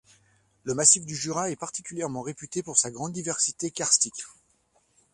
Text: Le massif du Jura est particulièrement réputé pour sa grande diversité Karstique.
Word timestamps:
Le 0.63 0.73
massif 0.73 1.05
du 1.05 1.15
Jura 1.15 1.51
est 1.51 1.55
particulièrement 1.55 2.23
réputé 2.23 2.63
pour 2.63 2.75
sa 2.79 2.89
grande 2.89 3.11
diversité 3.13 3.69
Karstique. 3.69 4.23